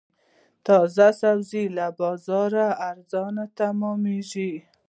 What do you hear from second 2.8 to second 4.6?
ارزانه تمامېږي.